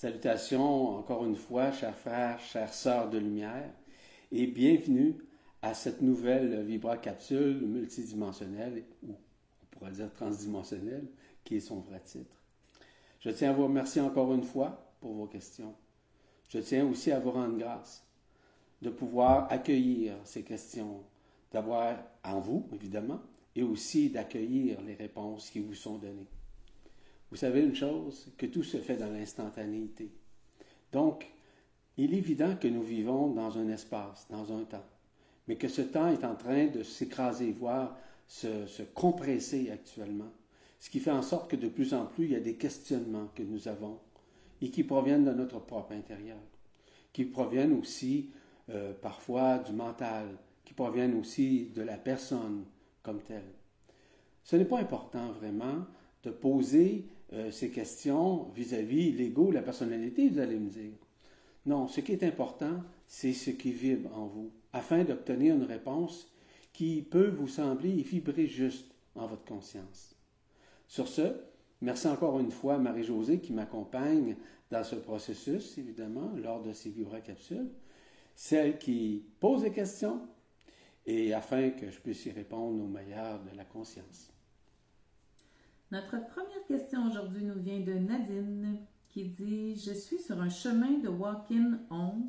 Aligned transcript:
Salutations 0.00 0.96
encore 0.96 1.24
une 1.24 1.34
fois, 1.34 1.72
chers 1.72 1.96
frères, 1.96 2.38
chères 2.38 2.72
sœurs 2.72 3.10
de 3.10 3.18
lumière, 3.18 3.68
et 4.30 4.46
bienvenue 4.46 5.16
à 5.60 5.74
cette 5.74 6.02
nouvelle 6.02 6.62
Vibra 6.62 6.98
capsule 6.98 7.66
multidimensionnelle, 7.66 8.84
ou 9.02 9.10
on 9.10 9.66
pourrait 9.72 9.90
dire 9.90 10.12
transdimensionnelle, 10.12 11.08
qui 11.42 11.56
est 11.56 11.60
son 11.60 11.80
vrai 11.80 11.98
titre. 11.98 12.36
Je 13.18 13.30
tiens 13.30 13.50
à 13.50 13.52
vous 13.52 13.64
remercier 13.64 14.00
encore 14.00 14.32
une 14.32 14.44
fois 14.44 14.94
pour 15.00 15.14
vos 15.14 15.26
questions. 15.26 15.74
Je 16.48 16.60
tiens 16.60 16.86
aussi 16.86 17.10
à 17.10 17.18
vous 17.18 17.32
rendre 17.32 17.58
grâce 17.58 18.06
de 18.80 18.90
pouvoir 18.90 19.50
accueillir 19.50 20.14
ces 20.22 20.44
questions, 20.44 21.02
d'avoir 21.50 21.96
en 22.22 22.38
vous, 22.38 22.68
évidemment, 22.72 23.20
et 23.56 23.64
aussi 23.64 24.10
d'accueillir 24.10 24.80
les 24.80 24.94
réponses 24.94 25.50
qui 25.50 25.58
vous 25.58 25.74
sont 25.74 25.98
données. 25.98 26.28
Vous 27.30 27.36
savez 27.36 27.60
une 27.60 27.74
chose, 27.74 28.32
que 28.38 28.46
tout 28.46 28.62
se 28.62 28.78
fait 28.78 28.96
dans 28.96 29.10
l'instantanéité. 29.10 30.10
Donc, 30.92 31.26
il 31.96 32.14
est 32.14 32.18
évident 32.18 32.56
que 32.56 32.68
nous 32.68 32.82
vivons 32.82 33.28
dans 33.28 33.58
un 33.58 33.68
espace, 33.68 34.26
dans 34.30 34.52
un 34.52 34.64
temps, 34.64 34.86
mais 35.46 35.56
que 35.56 35.68
ce 35.68 35.82
temps 35.82 36.08
est 36.08 36.24
en 36.24 36.36
train 36.36 36.66
de 36.66 36.82
s'écraser, 36.82 37.52
voire 37.52 37.96
se, 38.26 38.66
se, 38.66 38.82
compresser 38.82 39.70
actuellement, 39.70 40.32
ce 40.78 40.90
qui 40.90 41.00
fait 41.00 41.10
en 41.10 41.22
sorte 41.22 41.50
que 41.50 41.56
de 41.56 41.68
plus 41.68 41.92
en 41.92 42.06
plus, 42.06 42.24
il 42.24 42.32
y 42.32 42.36
a 42.36 42.40
des 42.40 42.54
questionnements 42.54 43.28
que 43.34 43.42
nous 43.42 43.68
avons 43.68 43.98
et 44.60 44.70
qui 44.70 44.84
proviennent 44.84 45.24
de 45.24 45.32
notre 45.32 45.60
propre 45.60 45.92
intérieur, 45.92 46.38
qui 47.12 47.24
proviennent 47.24 47.78
aussi 47.78 48.30
euh, 48.70 48.92
parfois 48.92 49.58
du 49.58 49.72
mental, 49.72 50.26
qui 50.64 50.74
proviennent 50.74 51.18
aussi 51.18 51.70
de 51.74 51.82
la 51.82 51.96
personne 51.96 52.64
comme 53.02 53.22
telle. 53.22 53.50
Ce 54.44 54.56
n'est 54.56 54.64
pas 54.64 54.78
important 54.78 55.32
vraiment 55.32 55.86
de 56.22 56.30
poser 56.30 57.06
euh, 57.32 57.50
ces 57.50 57.70
questions 57.70 58.48
vis-à-vis 58.54 59.12
l'ego, 59.12 59.50
la 59.50 59.62
personnalité, 59.62 60.28
vous 60.28 60.38
allez 60.38 60.58
me 60.58 60.70
dire. 60.70 60.92
Non, 61.66 61.88
ce 61.88 62.00
qui 62.00 62.12
est 62.12 62.22
important, 62.22 62.82
c'est 63.06 63.32
ce 63.32 63.50
qui 63.50 63.72
vibre 63.72 64.16
en 64.16 64.26
vous, 64.26 64.50
afin 64.72 65.04
d'obtenir 65.04 65.54
une 65.54 65.64
réponse 65.64 66.32
qui 66.72 67.02
peut 67.02 67.28
vous 67.28 67.48
sembler 67.48 67.90
vibrer 68.02 68.46
juste 68.46 68.94
en 69.14 69.26
votre 69.26 69.44
conscience. 69.44 70.14
Sur 70.86 71.08
ce, 71.08 71.34
merci 71.82 72.06
encore 72.06 72.38
une 72.40 72.50
fois 72.50 72.74
à 72.74 72.78
Marie-Josée 72.78 73.40
qui 73.40 73.52
m'accompagne 73.52 74.36
dans 74.70 74.84
ce 74.84 74.96
processus, 74.96 75.76
évidemment, 75.76 76.32
lors 76.36 76.62
de 76.62 76.72
ces 76.72 76.90
vibra 76.90 77.20
capsules, 77.20 77.70
celle 78.34 78.78
qui 78.78 79.24
pose 79.40 79.62
des 79.62 79.72
questions 79.72 80.20
et 81.04 81.32
afin 81.32 81.70
que 81.70 81.90
je 81.90 81.98
puisse 81.98 82.24
y 82.26 82.30
répondre 82.30 82.82
au 82.82 82.86
meilleur 82.86 83.42
de 83.42 83.56
la 83.56 83.64
conscience. 83.64 84.30
Notre 85.90 86.18
première 86.26 86.66
question 86.66 87.06
aujourd'hui 87.06 87.42
nous 87.42 87.58
vient 87.62 87.80
de 87.80 87.94
Nadine 87.94 88.78
qui 89.08 89.24
dit 89.24 89.74
Je 89.74 89.94
suis 89.94 90.18
sur 90.18 90.38
un 90.38 90.50
chemin 90.50 90.98
de 90.98 91.08
walk-in 91.08 91.80
11 91.90 92.26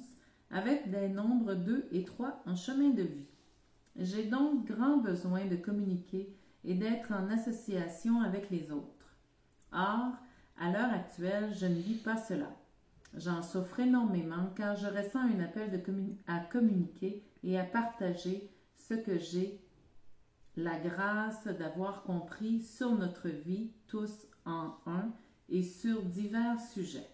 avec 0.49 0.89
des 0.89 1.09
nombres 1.09 1.55
2 1.55 1.89
et 1.91 2.05
3 2.05 2.41
en 2.45 2.55
chemin 2.55 2.91
de 2.91 3.01
vie. 3.01 3.27
J'ai 3.97 4.23
donc 4.23 4.65
grand 4.65 4.97
besoin 4.97 5.45
de 5.45 5.57
communiquer 5.57 6.33
et 6.63 6.73
d'être 6.73 7.11
en 7.11 7.29
association 7.29 8.21
avec 8.21 8.49
les 8.49 8.71
autres. 8.71 9.17
Or, 9.73 10.13
à 10.57 10.71
l'heure 10.71 10.93
actuelle, 10.93 11.53
je 11.53 11.65
ne 11.65 11.75
vis 11.75 11.97
pas 11.97 12.15
cela. 12.15 12.55
J'en 13.13 13.41
souffre 13.41 13.81
énormément 13.81 14.53
car 14.55 14.77
je 14.77 14.87
ressens 14.87 15.19
un 15.19 15.39
appel 15.41 15.83
à 16.27 16.39
communiquer 16.39 17.25
et 17.43 17.59
à 17.59 17.65
partager 17.65 18.49
ce 18.73 18.93
que 18.93 19.17
j'ai 19.17 19.59
la 20.59 20.77
grâce 20.77 21.47
d'avoir 21.47 22.03
compris 22.03 22.61
sur 22.61 22.93
notre 22.95 23.29
vie 23.29 23.71
tous 23.87 24.27
en 24.45 24.75
un 24.85 25.11
et 25.49 25.63
sur 25.63 26.01
divers 26.03 26.59
sujets. 26.59 27.07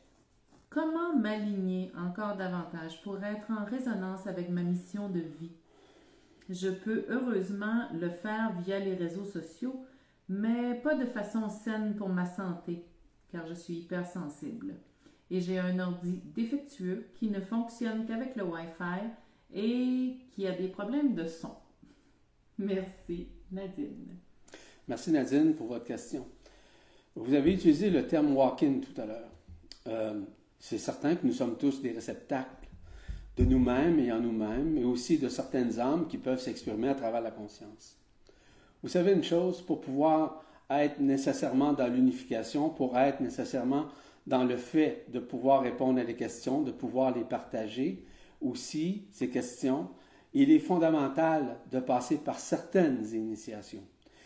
Comment 0.69 1.15
m'aligner 1.15 1.91
encore 1.95 2.35
davantage 2.35 3.01
pour 3.03 3.23
être 3.23 3.49
en 3.51 3.63
résonance 3.63 4.27
avec 4.27 4.49
ma 4.49 4.63
mission 4.63 5.09
de 5.09 5.19
vie? 5.19 5.51
Je 6.49 6.69
peux 6.69 7.05
heureusement 7.09 7.87
le 7.93 8.09
faire 8.09 8.51
via 8.59 8.79
les 8.79 8.95
réseaux 8.95 9.25
sociaux, 9.25 9.85
mais 10.27 10.75
pas 10.75 10.95
de 10.95 11.05
façon 11.05 11.49
saine 11.49 11.95
pour 11.95 12.09
ma 12.09 12.25
santé, 12.25 12.85
car 13.31 13.47
je 13.47 13.53
suis 13.53 13.75
hypersensible. 13.75 14.75
Et 15.31 15.39
j'ai 15.39 15.59
un 15.59 15.79
ordi 15.79 16.21
défectueux 16.35 17.07
qui 17.15 17.29
ne 17.29 17.41
fonctionne 17.41 18.05
qu'avec 18.05 18.35
le 18.35 18.43
Wi-Fi 18.43 19.09
et 19.53 20.17
qui 20.31 20.45
a 20.45 20.51
des 20.51 20.67
problèmes 20.67 21.15
de 21.15 21.25
son. 21.25 21.55
Merci. 22.57 23.34
Nadine. 23.51 24.17
Merci 24.87 25.11
Nadine 25.11 25.53
pour 25.53 25.67
votre 25.67 25.85
question. 25.85 26.25
Vous 27.15 27.33
avez 27.33 27.53
utilisé 27.53 27.89
le 27.89 28.07
terme 28.07 28.35
walk-in 28.35 28.79
tout 28.79 29.01
à 29.01 29.05
l'heure. 29.05 29.31
Euh, 29.87 30.21
c'est 30.59 30.77
certain 30.77 31.15
que 31.15 31.25
nous 31.25 31.33
sommes 31.33 31.57
tous 31.57 31.81
des 31.81 31.91
réceptacles 31.91 32.67
de 33.37 33.45
nous-mêmes 33.45 33.99
et 33.99 34.11
en 34.11 34.19
nous-mêmes, 34.19 34.73
mais 34.73 34.83
aussi 34.83 35.17
de 35.17 35.29
certaines 35.29 35.79
âmes 35.79 36.07
qui 36.07 36.17
peuvent 36.17 36.41
s'exprimer 36.41 36.89
à 36.89 36.95
travers 36.95 37.21
la 37.21 37.31
conscience. 37.31 37.97
Vous 38.81 38.89
savez 38.89 39.13
une 39.13 39.23
chose, 39.23 39.61
pour 39.61 39.81
pouvoir 39.81 40.43
être 40.69 40.99
nécessairement 40.99 41.73
dans 41.73 41.87
l'unification, 41.87 42.69
pour 42.69 42.97
être 42.97 43.19
nécessairement 43.19 43.85
dans 44.27 44.43
le 44.43 44.57
fait 44.57 45.05
de 45.11 45.19
pouvoir 45.19 45.61
répondre 45.61 45.99
à 45.99 46.03
des 46.03 46.15
questions, 46.15 46.61
de 46.61 46.71
pouvoir 46.71 47.15
les 47.15 47.23
partager, 47.23 48.03
aussi 48.41 49.05
ces 49.11 49.29
questions, 49.29 49.89
il 50.35 50.51
est 50.51 50.59
fondamental 50.59 51.57
de 51.71 51.79
passer 51.79 52.17
par 52.17 52.39
certaines 52.39 53.05
initiations. 53.13 53.83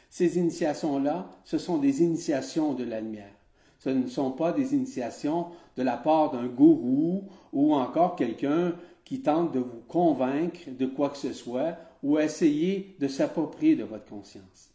Ces 0.10 0.40
initiations-là, 0.40 1.30
ce 1.46 1.60
sont 1.60 1.78
des 1.78 2.02
initiations 2.02 2.74
de 2.74 2.84
la 2.84 3.00
lumière. 3.00 3.32
Ce 3.78 3.90
ne 3.90 4.08
sont 4.08 4.32
pas 4.32 4.52
des 4.52 4.74
initiations 4.74 5.48
de 5.78 5.84
la 5.84 5.98
part 5.98 6.32
d'un 6.32 6.48
gourou 6.48 7.30
ou 7.54 7.76
encore 7.76 8.16
quelqu'un 8.16 8.74
qui 9.06 9.22
tente 9.22 9.54
de 9.54 9.60
vous 9.60 9.82
convaincre 9.88 10.60
de 10.68 10.88
quoi 10.88 11.10
que 11.10 11.18
ce 11.18 11.32
soit 11.32 11.78
ou 12.02 12.18
essayer 12.18 12.96
de 13.00 13.08
s'approprier 13.08 13.76
de 13.76 13.84
votre 13.84 14.06
conscience. 14.06 14.72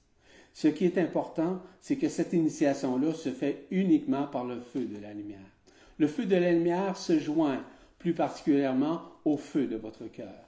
Ce 0.52 0.68
qui 0.68 0.84
est 0.84 0.98
important, 0.98 1.58
c'est 1.80 1.96
que 1.96 2.08
cette 2.08 2.32
initiation-là 2.32 3.12
se 3.12 3.30
fait 3.30 3.66
uniquement 3.72 4.28
par 4.28 4.44
le 4.44 4.60
feu 4.60 4.84
de 4.84 5.02
la 5.02 5.12
lumière. 5.12 5.40
Le 5.98 6.06
feu 6.06 6.26
de 6.26 6.36
la 6.36 6.52
lumière 6.52 6.96
se 6.96 7.18
joint 7.18 7.60
plus 7.98 8.14
particulièrement 8.14 9.00
au 9.24 9.36
feu 9.36 9.66
de 9.66 9.76
votre 9.76 10.06
cœur. 10.06 10.43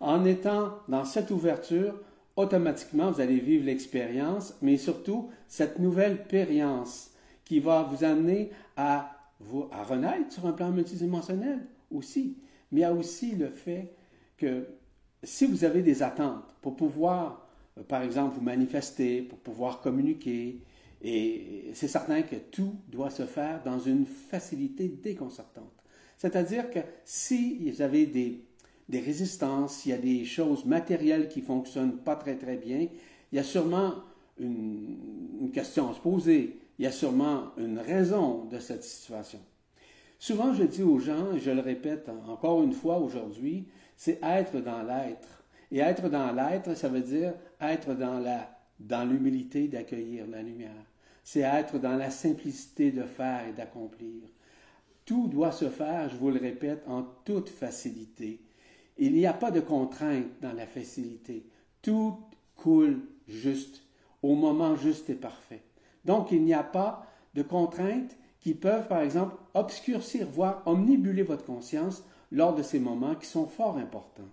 En 0.00 0.24
étant 0.24 0.78
dans 0.88 1.04
cette 1.04 1.30
ouverture, 1.30 1.94
automatiquement, 2.36 3.10
vous 3.10 3.20
allez 3.20 3.40
vivre 3.40 3.64
l'expérience, 3.64 4.54
mais 4.60 4.76
surtout 4.76 5.30
cette 5.48 5.78
nouvelle 5.78 6.26
périence 6.26 7.10
qui 7.44 7.60
va 7.60 7.82
vous 7.82 8.04
amener 8.04 8.50
à, 8.76 9.10
vous, 9.40 9.68
à 9.72 9.84
renaître 9.84 10.32
sur 10.32 10.46
un 10.46 10.52
plan 10.52 10.70
multidimensionnel 10.70 11.60
aussi. 11.90 12.36
Mais 12.72 12.80
il 12.80 12.82
y 12.82 12.84
a 12.84 12.92
aussi 12.92 13.36
le 13.36 13.48
fait 13.48 13.94
que 14.36 14.66
si 15.22 15.46
vous 15.46 15.64
avez 15.64 15.82
des 15.82 16.02
attentes 16.02 16.54
pour 16.60 16.76
pouvoir, 16.76 17.48
euh, 17.78 17.82
par 17.82 18.02
exemple, 18.02 18.34
vous 18.34 18.42
manifester, 18.42 19.22
pour 19.22 19.38
pouvoir 19.38 19.80
communiquer, 19.80 20.60
et 21.02 21.70
c'est 21.74 21.88
certain 21.88 22.22
que 22.22 22.36
tout 22.36 22.74
doit 22.88 23.10
se 23.10 23.26
faire 23.26 23.62
dans 23.62 23.78
une 23.78 24.06
facilité 24.06 24.88
déconcertante. 24.88 25.72
C'est-à-dire 26.18 26.70
que 26.70 26.80
si 27.04 27.70
vous 27.70 27.82
avez 27.82 28.06
des 28.06 28.42
des 28.88 29.00
résistances, 29.00 29.84
il 29.84 29.90
y 29.90 29.92
a 29.92 29.98
des 29.98 30.24
choses 30.24 30.64
matérielles 30.64 31.28
qui 31.28 31.40
fonctionnent 31.40 31.98
pas 31.98 32.16
très 32.16 32.36
très 32.36 32.56
bien, 32.56 32.88
il 33.32 33.36
y 33.36 33.38
a 33.38 33.44
sûrement 33.44 33.94
une, 34.38 35.50
question 35.52 35.90
à 35.90 35.94
se 35.94 36.00
poser, 36.00 36.58
il 36.78 36.84
y 36.84 36.88
a 36.88 36.92
sûrement 36.92 37.52
une 37.56 37.78
raison 37.78 38.44
de 38.44 38.58
cette 38.58 38.84
situation. 38.84 39.40
Souvent, 40.18 40.52
je 40.54 40.64
dis 40.64 40.82
aux 40.82 40.98
gens, 40.98 41.32
et 41.34 41.40
je 41.40 41.50
le 41.50 41.60
répète 41.60 42.08
encore 42.28 42.62
une 42.62 42.72
fois 42.72 42.98
aujourd'hui, 42.98 43.66
c'est 43.96 44.18
être 44.22 44.60
dans 44.60 44.82
l'être. 44.82 45.44
Et 45.72 45.78
être 45.78 46.08
dans 46.08 46.32
l'être, 46.32 46.76
ça 46.76 46.88
veut 46.88 47.00
dire 47.00 47.34
être 47.60 47.94
dans 47.94 48.18
la 48.18 48.56
dans 48.78 49.08
l'humilité 49.08 49.68
d'accueillir 49.68 50.26
la 50.26 50.42
lumière. 50.42 50.84
C'est 51.24 51.40
être 51.40 51.78
dans 51.78 51.96
la 51.96 52.10
simplicité 52.10 52.92
de 52.92 53.02
faire 53.02 53.48
et 53.48 53.52
d'accomplir. 53.52 54.22
Tout 55.04 55.28
doit 55.28 55.52
se 55.52 55.68
faire, 55.68 56.08
je 56.08 56.16
vous 56.16 56.30
le 56.30 56.40
répète, 56.40 56.82
en 56.86 57.02
toute 57.24 57.48
facilité. 57.48 58.40
Il 58.98 59.12
n'y 59.12 59.26
a 59.26 59.32
pas 59.32 59.50
de 59.50 59.60
contrainte 59.60 60.26
dans 60.40 60.52
la 60.52 60.66
facilité. 60.66 61.46
Tout 61.82 62.18
coule 62.56 63.00
juste, 63.28 63.82
au 64.22 64.34
moment 64.34 64.76
juste 64.76 65.10
et 65.10 65.14
parfait. 65.14 65.62
Donc, 66.04 66.30
il 66.32 66.42
n'y 66.42 66.54
a 66.54 66.62
pas 66.62 67.06
de 67.34 67.42
contraintes 67.42 68.16
qui 68.40 68.54
peuvent, 68.54 68.88
par 68.88 69.00
exemple, 69.00 69.36
obscurcir, 69.54 70.26
voire 70.28 70.62
omnibuler 70.66 71.22
votre 71.22 71.44
conscience 71.44 72.04
lors 72.32 72.54
de 72.54 72.62
ces 72.62 72.78
moments 72.78 73.14
qui 73.14 73.26
sont 73.26 73.46
fort 73.46 73.76
importants. 73.76 74.30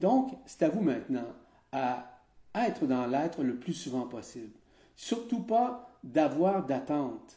Donc, 0.00 0.32
c'est 0.46 0.62
à 0.62 0.68
vous 0.68 0.82
maintenant 0.82 1.26
à 1.72 2.06
être 2.54 2.86
dans 2.86 3.06
l'être 3.06 3.42
le 3.42 3.56
plus 3.56 3.74
souvent 3.74 4.06
possible. 4.06 4.52
Surtout 4.96 5.40
pas 5.40 5.90
d'avoir 6.02 6.64
d'attente. 6.66 7.36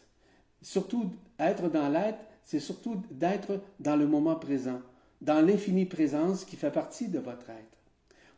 Surtout, 0.62 1.12
être 1.40 1.70
dans 1.70 1.90
l'être, 1.90 2.20
c'est 2.44 2.60
surtout 2.60 3.02
d'être 3.12 3.62
dans 3.80 3.96
le 3.96 4.08
moment 4.08 4.36
présent 4.36 4.80
dans 5.24 5.46
l'infinie 5.46 5.86
présence 5.86 6.46
qui 6.46 6.56
fait 6.56 6.72
partie 6.72 7.08
de 7.08 7.20
votre 7.20 7.50
être. 7.50 7.78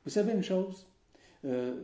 Vous 0.05 0.11
savez 0.11 0.33
une 0.33 0.43
chose? 0.43 0.87
Euh, 1.43 1.83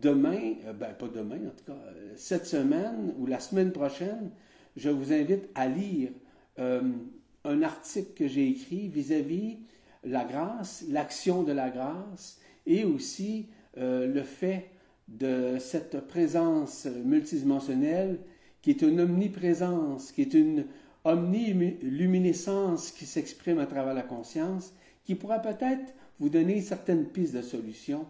demain, 0.00 0.54
euh, 0.66 0.72
ben 0.72 0.92
pas 0.94 1.08
demain 1.08 1.36
en 1.36 1.50
tout 1.50 1.64
cas, 1.66 1.72
euh, 1.72 2.12
cette 2.16 2.46
semaine 2.46 3.14
ou 3.18 3.26
la 3.26 3.40
semaine 3.40 3.72
prochaine, 3.72 4.30
je 4.76 4.90
vous 4.90 5.12
invite 5.12 5.48
à 5.54 5.68
lire 5.68 6.10
un 6.58 7.62
article 7.62 8.14
que 8.14 8.28
j'ai 8.28 8.48
écrit 8.48 8.88
vis-à-vis 8.88 9.58
la 10.04 10.24
grâce, 10.24 10.84
l'action 10.88 11.42
de 11.42 11.52
la 11.52 11.68
grâce 11.68 12.40
et 12.66 12.84
aussi 12.84 13.48
le 13.76 14.22
fait 14.22 14.70
de 15.08 15.58
cette 15.58 16.06
présence 16.06 16.86
multidimensionnelle 17.04 18.18
qui 18.62 18.70
est 18.70 18.80
une 18.80 19.00
omniprésence, 19.00 20.12
qui 20.12 20.22
est 20.22 20.32
une 20.32 20.64
omniluminescence 21.06 22.90
qui 22.90 23.06
s'exprime 23.06 23.58
à 23.60 23.66
travers 23.66 23.94
la 23.94 24.02
conscience, 24.02 24.74
qui 25.04 25.14
pourra 25.14 25.38
peut-être 25.38 25.94
vous 26.18 26.28
donner 26.28 26.60
certaines 26.60 27.06
pistes 27.06 27.34
de 27.34 27.42
solutions 27.42 28.06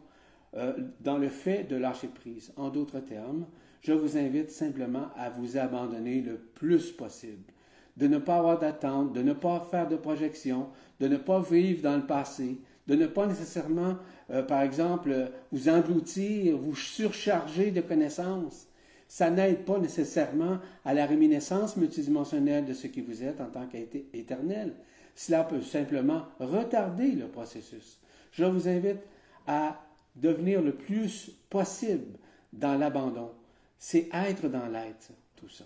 euh, 0.56 0.72
dans 1.00 1.19
le 1.19 1.28
fait 1.28 1.64
de 1.64 1.76
lâcher 1.76 2.08
prise. 2.08 2.52
En 2.56 2.70
d'autres 2.70 3.00
termes, 3.00 3.46
je 3.82 3.93
vous 3.93 4.16
invite 4.16 4.50
simplement 4.50 5.08
à 5.16 5.28
vous 5.28 5.58
abandonner 5.58 6.22
le 6.22 6.38
plus 6.38 6.90
possible, 6.90 7.52
de 7.96 8.06
ne 8.06 8.19
pas 8.19 8.38
avoir 8.38 8.58
d'attente, 8.58 9.12
de 9.12 9.22
ne 9.22 9.34
pas 9.34 9.60
faire 9.70 9.87
de 9.88 9.96
projection, 9.96 10.69
de 10.99 11.08
ne 11.08 11.19
pas 11.19 11.40
vivre 11.40 11.82
dans 11.82 11.96
le 11.96 12.06
passé, 12.06 12.58
de 12.87 12.94
ne 12.94 13.06
pas 13.06 13.26
nécessairement, 13.26 13.96
euh, 14.31 14.42
par 14.42 14.62
exemple, 14.62 15.31
vous 15.52 15.69
engloutir, 15.69 16.56
vous 16.56 16.75
surcharger 16.75 17.70
de 17.70 17.82
connaissances. 17.82 18.69
Ça 19.08 19.30
n'aide 19.30 19.64
pas 19.64 19.78
nécessairement 19.78 20.58
à 20.84 20.94
la 20.94 21.06
réminiscence 21.06 21.76
multidimensionnelle 21.76 22.64
de 22.64 22.72
ce 22.72 22.86
qui 22.88 23.00
vous 23.00 23.22
êtes 23.22 23.40
en 23.40 23.46
tant 23.46 23.66
qu'éternel. 23.66 24.74
Cela 25.14 25.44
peut 25.44 25.62
simplement 25.62 26.26
retarder 26.40 27.12
le 27.12 27.28
processus. 27.28 28.00
Je 28.32 28.44
vous 28.44 28.68
invite 28.68 29.00
à 29.46 29.80
devenir 30.16 30.60
le 30.60 30.74
plus 30.74 31.30
possible 31.48 32.18
dans 32.52 32.76
l'abandon. 32.76 33.30
C'est 33.78 34.08
être 34.12 34.48
dans 34.48 34.66
l'être, 34.66 35.12
tout 35.36 35.48
ça. 35.48 35.64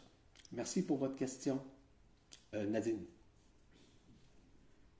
Merci 0.52 0.84
pour 0.84 0.98
votre 0.98 1.16
question, 1.16 1.60
euh, 2.54 2.66
Nadine. 2.66 3.04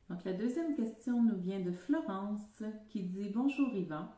Donc, 0.09 0.25
la 0.25 0.33
deuxième 0.33 0.75
question 0.75 1.23
nous 1.23 1.37
vient 1.37 1.61
de 1.61 1.73
Florence 1.73 2.63
qui 2.89 3.03
dit 3.03 3.31
Bonjour 3.33 3.73
Yvan, 3.75 4.09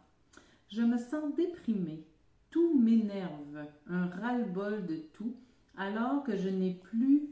je 0.70 0.82
me 0.82 0.96
sens 0.96 1.34
déprimée. 1.36 2.04
Tout 2.52 2.78
m'énerve, 2.78 3.66
un 3.88 4.06
ras-le-bol 4.06 4.86
de 4.86 4.96
tout, 5.14 5.34
alors 5.76 6.22
que 6.22 6.36
je 6.36 6.48
n'ai 6.50 6.74
plus 6.74 7.28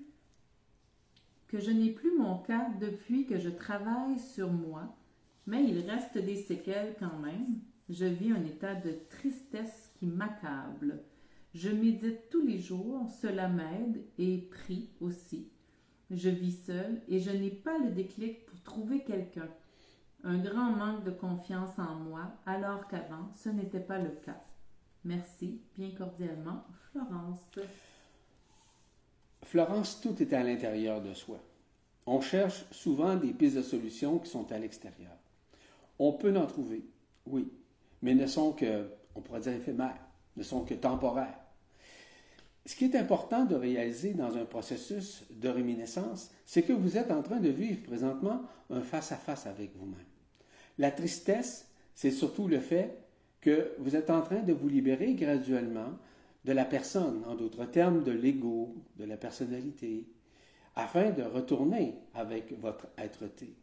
mon 2.19 2.38
cas 2.38 2.70
depuis 2.81 3.26
que 3.26 3.38
je 3.38 3.50
travaille 3.50 4.19
sur 4.19 4.50
moi, 4.50 4.96
mais 5.46 5.62
il 5.62 5.88
reste 5.88 6.17
des 6.17 6.37
séquelles 6.37 6.96
quand 6.99 7.19
même. 7.19 7.61
Je 7.90 8.06
vis 8.06 8.32
un 8.32 8.44
état 8.44 8.75
de 8.75 8.94
tristesse 9.11 9.93
qui 9.99 10.06
m'accable. 10.06 11.02
Je 11.55 11.69
médite 11.69 12.31
tous 12.31 12.43
les 12.46 12.58
jours, 12.58 13.06
cela 13.20 13.49
m'aide 13.49 14.02
et 14.16 14.38
prie 14.38 14.88
aussi. 15.00 15.49
Je 16.11 16.31
vis 16.31 16.64
seule 16.64 17.02
et 17.08 17.20
je 17.20 17.31
n'ai 17.31 17.50
pas 17.50 17.76
le 17.78 17.90
déclic 17.90 18.46
pour 18.46 18.62
trouver 18.62 19.05
quelqu'un. 19.05 19.49
Un 20.25 20.38
grand 20.38 20.70
manque 20.70 21.05
de 21.05 21.11
confiance 21.11 21.78
en 21.78 21.96
moi, 21.96 22.32
alors 22.46 22.88
qu'avant, 22.88 23.31
ce 23.34 23.50
n'était 23.50 23.81
pas 23.81 23.99
le 23.99 24.11
cas. 24.25 24.40
Merci, 25.05 25.61
bien 25.76 25.91
cordialement, 25.91 26.64
Florence. 26.91 27.41
Florence, 29.43 30.00
tout 30.00 30.23
est 30.23 30.32
à 30.32 30.43
l'intérieur 30.43 31.00
de 31.00 31.14
soi. 31.14 31.41
On 32.06 32.20
cherche 32.20 32.64
souvent 32.70 33.17
des 33.17 33.32
pistes 33.32 33.56
de 33.56 33.62
solutions 33.62 34.19
qui 34.19 34.29
sont 34.29 34.50
à 34.52 34.58
l'extérieur. 34.58 35.17
On 35.99 36.12
peut 36.12 36.37
en 36.37 36.47
trouver, 36.47 36.85
oui, 37.26 37.50
mais 38.02 38.14
ne 38.14 38.26
sont 38.26 38.52
que, 38.52 38.91
on 39.14 39.20
pourrait 39.20 39.41
dire 39.41 39.52
éphémères, 39.52 40.00
ne 40.37 40.43
sont 40.43 40.64
que 40.64 40.75
temporaires. 40.75 41.38
Ce 42.67 42.76
qui 42.76 42.85
est 42.85 42.97
important 42.97 43.44
de 43.44 43.55
réaliser 43.55 44.12
dans 44.12 44.37
un 44.37 44.44
processus 44.44 45.25
de 45.31 45.49
réminiscence, 45.49 46.31
c'est 46.44 46.62
que 46.62 46.73
vous 46.73 46.99
êtes 46.99 47.11
en 47.11 47.23
train 47.23 47.41
de 47.41 47.49
vivre 47.49 47.82
présentement 47.82 48.43
un 48.69 48.82
face-à-face 48.82 49.47
avec 49.47 49.75
vous-même. 49.76 50.05
La 50.79 50.91
tristesse, 50.91 51.69
c'est 51.94 52.11
surtout 52.11 52.49
le 52.49 52.61
fait 52.61 52.99
que 53.40 53.72
vous 53.78 53.96
êtes 53.96 54.10
en 54.10 54.22
train 54.22 54.42
de 54.42 54.52
vous 54.52 54.69
libérer 54.69 55.14
graduellement 55.14 55.92
de 56.44 56.52
la 56.52 56.64
personne, 56.64 57.22
en 57.26 57.34
d'autres 57.34 57.66
termes, 57.66 58.02
de 58.02 58.12
l'ego, 58.12 58.75
de 58.96 59.04
la 59.04 59.16
personnalité, 59.16 60.06
afin 60.75 61.10
de 61.10 61.22
retourner 61.22 61.94
avec 62.14 62.58
votre 62.60 62.87
être-té. 62.96 63.54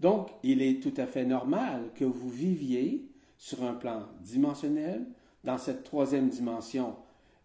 Donc, 0.00 0.30
il 0.42 0.60
est 0.60 0.82
tout 0.82 0.94
à 0.96 1.06
fait 1.06 1.24
normal 1.24 1.90
que 1.94 2.04
vous 2.04 2.28
viviez 2.28 3.08
sur 3.38 3.62
un 3.64 3.74
plan 3.74 4.06
dimensionnel, 4.20 5.06
dans 5.44 5.58
cette 5.58 5.84
troisième 5.84 6.28
dimension 6.28 6.96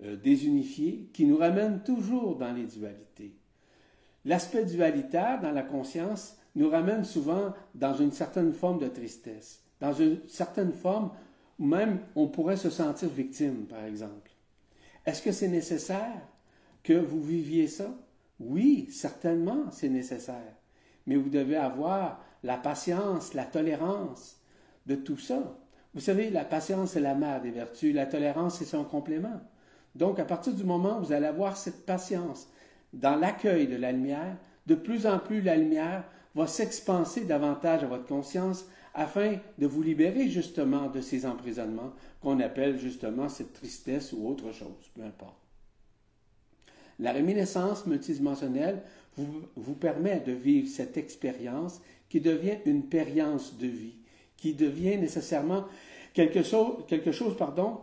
euh, 0.04 0.16
désunifiée, 0.16 1.10
qui 1.14 1.26
nous 1.26 1.38
ramène 1.38 1.84
toujours 1.84 2.38
dans 2.38 2.54
les 2.54 2.64
dualités. 2.64 3.36
L'aspect 4.26 4.66
dualitaire 4.66 5.42
dans 5.42 5.52
la 5.52 5.64
conscience 5.64 6.38
nous 6.56 6.70
ramène 6.70 7.04
souvent 7.04 7.54
dans 7.76 7.94
une 7.94 8.12
certaine 8.12 8.54
forme 8.54 8.80
de 8.80 8.88
tristesse, 8.88 9.64
dans 9.80 9.94
une 9.94 10.20
certaine 10.28 10.72
forme 10.72 11.12
même 11.60 12.00
on 12.16 12.28
pourrait 12.28 12.58
se 12.58 12.70
sentir 12.70 13.10
victime, 13.10 13.66
par 13.66 13.84
exemple. 13.84 14.32
Est-ce 15.06 15.22
que 15.22 15.32
c'est 15.32 15.48
nécessaire 15.48 16.22
que 16.84 16.94
vous 16.94 17.22
viviez 17.22 17.68
ça? 17.68 17.94
Oui, 18.40 18.88
certainement, 18.92 19.66
c'est 19.72 19.90
nécessaire. 19.90 20.56
Mais 21.06 21.18
vous 21.18 21.30
devez 21.30 21.58
avoir 21.58 22.24
la 22.44 22.58
patience, 22.58 23.34
la 23.34 23.46
tolérance 23.46 24.38
de 24.86 24.96
tout 24.96 25.18
ça. 25.18 25.58
Vous 25.94 26.00
savez, 26.00 26.30
la 26.30 26.46
patience 26.46 26.96
est 26.96 27.02
la 27.02 27.16
mère 27.16 27.42
des 27.42 27.52
vertus, 27.52 27.94
la 27.94 28.06
tolérance 28.06 28.62
est 28.62 28.66
son 28.66 28.84
complément. 28.84 29.42
Donc, 29.96 30.20
à 30.20 30.26
partir 30.26 30.54
du 30.54 30.64
moment 30.64 31.00
où 31.00 31.06
vous 31.06 31.12
allez 31.12 31.26
avoir 31.26 31.58
cette 31.58 31.86
patience 31.86 32.48
dans 32.94 33.16
l'accueil 33.16 33.68
de 33.68 33.76
la 33.76 33.92
lumière, 33.92 34.38
de 34.68 34.76
plus 34.76 35.08
en 35.08 35.20
plus 35.20 35.42
la 35.42 35.58
lumière 35.58 36.04
va 36.36 36.48
s'expanser 36.48 37.26
davantage 37.26 37.84
à 37.84 37.88
votre 37.88 38.06
conscience 38.06 38.66
afin 38.94 39.38
de 39.58 39.68
vous 39.68 39.82
libérer 39.82 40.30
justement 40.30 40.90
de 40.90 41.02
ces 41.02 41.26
emprisonnements 41.26 41.94
qu'on 42.22 42.40
appelle 42.40 42.80
justement 42.80 43.30
cette 43.30 43.54
tristesse 43.54 44.14
ou 44.14 44.28
autre 44.28 44.52
chose, 44.52 44.90
peu 44.94 45.04
importe. 45.04 45.38
La 47.00 47.14
réminiscence 47.14 47.86
multidimensionnelle 47.86 48.82
vous, 49.16 49.42
vous 49.56 49.76
permet 49.76 50.20
de 50.20 50.32
vivre 50.32 50.68
cette 50.68 50.98
expérience 50.98 51.82
qui 52.10 52.20
devient 52.20 52.58
une 52.66 52.84
périence 52.84 53.58
de 53.58 53.68
vie, 53.68 53.96
qui 54.38 54.54
devient 54.54 54.98
nécessairement 54.98 55.66
quelque 56.14 56.44
chose, 56.44 56.84
quelque 56.88 57.12
chose 57.12 57.38
pardon, 57.38 57.80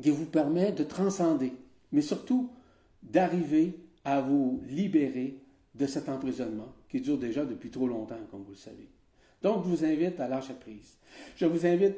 qui 0.00 0.10
vous 0.10 0.26
permet 0.26 0.72
de 0.72 0.84
transcender, 0.84 1.52
mais 1.92 2.02
surtout 2.02 2.50
d'arriver 3.02 3.78
à 4.04 4.20
vous 4.20 4.62
libérer 4.66 5.36
de 5.74 5.86
cet 5.86 6.08
emprisonnement 6.08 6.72
qui 6.88 7.00
dure 7.00 7.18
déjà 7.18 7.44
depuis 7.44 7.70
trop 7.70 7.86
longtemps, 7.86 8.18
comme 8.30 8.42
vous 8.42 8.52
le 8.52 8.56
savez. 8.56 8.88
Donc, 9.42 9.64
je 9.64 9.68
vous 9.70 9.84
invite 9.84 10.20
à 10.20 10.28
lâcher 10.28 10.54
prise. 10.54 10.98
Je 11.36 11.46
vous 11.46 11.66
invite 11.66 11.96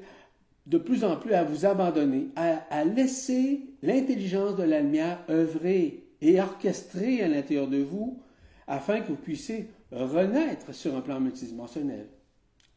de 0.67 0.79
plus 0.79 1.05
en 1.05 1.17
plus 1.17 1.35
à 1.35 1.45
vous 1.45 1.67
abandonner, 1.67 2.29
à, 2.37 2.85
laisser 2.85 3.63
l'intelligence 3.83 4.57
de 4.57 4.63
la 4.63 4.81
lumière 4.81 5.25
œuvrer 5.29 6.07
et 6.21 6.41
orchestrer 6.41 7.23
à 7.23 7.29
l'intérieur 7.29 7.69
de 7.69 7.83
vous 7.83 8.23
afin 8.67 9.01
que 9.01 9.09
vous 9.09 9.17
puissiez 9.17 9.69
renaître 9.91 10.73
sur 10.73 10.97
un 10.97 11.01
plan 11.01 11.21
multidimensionnel. 11.21 12.09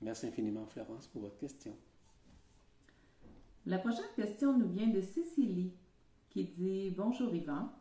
Merci 0.02 0.28
infiniment, 0.28 0.66
Florence, 0.66 1.08
pour 1.08 1.22
votre 1.22 1.38
question. 1.38 1.76
La 3.68 3.78
prochaine 3.78 4.04
question 4.16 4.58
nous 4.58 4.70
vient 4.70 4.88
de 4.88 5.02
Cécilie 5.02 5.74
qui 6.30 6.44
dit 6.44 6.94
Bonjour 6.96 7.34
Yvan. 7.34 7.72